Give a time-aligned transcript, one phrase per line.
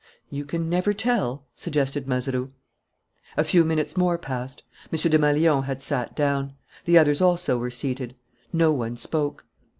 [0.31, 2.51] "You can never tell," suggested Mazeroux.
[3.37, 4.63] A few minutes more passed.
[4.91, 4.97] M.
[4.97, 6.53] Desmalions had sat down.
[6.85, 8.15] The others also were seated.
[8.51, 9.45] No one spoke.